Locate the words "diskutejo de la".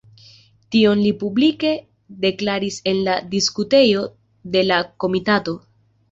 3.33-4.79